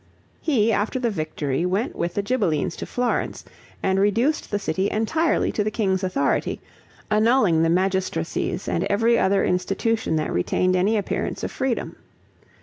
He 0.41 0.73
after 0.73 0.97
the 0.97 1.11
victory, 1.11 1.63
went 1.63 1.95
with 1.95 2.15
the 2.15 2.23
Ghibellines 2.23 2.75
to 2.77 2.87
Florence, 2.87 3.45
and 3.83 3.99
reduced 3.99 4.49
the 4.49 4.57
city 4.57 4.89
entirely 4.89 5.51
to 5.51 5.63
the 5.63 5.69
king's 5.69 6.03
authority, 6.03 6.59
annulling 7.11 7.61
the 7.61 7.69
magistracies 7.69 8.67
and 8.67 8.83
every 8.85 9.19
other 9.19 9.45
institution 9.45 10.15
that 10.15 10.33
retained 10.33 10.75
any 10.75 10.97
appearance 10.97 11.43
of 11.43 11.51
freedom. 11.51 11.97